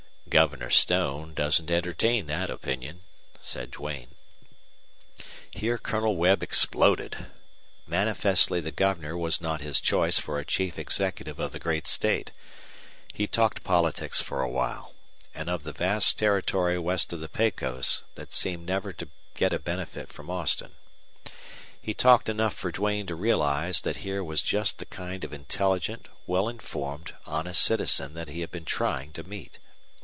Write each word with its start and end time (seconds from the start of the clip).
"Governor 0.29 0.69
Stone 0.69 1.33
doesn't 1.33 1.69
entertain 1.69 2.27
that 2.27 2.49
opinion," 2.49 3.01
said 3.41 3.69
Duane. 3.69 4.15
Here 5.51 5.77
Colonel 5.77 6.15
Webb 6.15 6.41
exploded. 6.41 7.25
Manifestly 7.85 8.61
the 8.61 8.71
governor 8.71 9.17
was 9.17 9.41
not 9.41 9.59
his 9.59 9.81
choice 9.81 10.19
for 10.19 10.39
a 10.39 10.45
chief 10.45 10.79
executive 10.79 11.37
of 11.37 11.51
the 11.51 11.59
great 11.59 11.85
state. 11.85 12.31
He 13.13 13.27
talked 13.27 13.65
politics 13.65 14.21
for 14.21 14.41
a 14.41 14.47
while, 14.49 14.93
and 15.35 15.49
of 15.49 15.63
the 15.63 15.73
vast 15.73 16.17
territory 16.17 16.79
west 16.79 17.11
of 17.11 17.19
the 17.19 17.27
Pecos 17.27 18.03
that 18.15 18.31
seemed 18.31 18.65
never 18.65 18.93
to 18.93 19.09
get 19.35 19.51
a 19.51 19.59
benefit 19.59 20.13
from 20.13 20.29
Austin. 20.29 20.75
He 21.81 21.93
talked 21.93 22.29
enough 22.29 22.53
for 22.53 22.71
Duane 22.71 23.05
to 23.07 23.15
realize 23.15 23.81
that 23.81 23.97
here 23.97 24.23
was 24.23 24.41
just 24.41 24.77
the 24.77 24.85
kind 24.85 25.25
of 25.25 25.33
intelligent, 25.33 26.07
well 26.25 26.47
informed, 26.47 27.15
honest 27.25 27.61
citizen 27.61 28.13
that 28.13 28.29
he 28.29 28.39
had 28.39 28.51
been 28.51 28.63
trying 28.63 29.11
to 29.11 29.23
meet. 29.23 29.59